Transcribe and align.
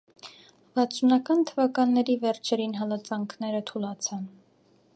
Վաթսունական 0.77 1.43
թվականների 1.49 2.15
վերջերին 2.23 2.73
հալածանքները 2.79 3.61
թուլացան։ 3.73 4.25